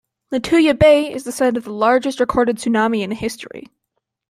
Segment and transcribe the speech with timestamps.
[0.33, 3.67] Lituya Bay is the site of the largest recorded tsunami in history.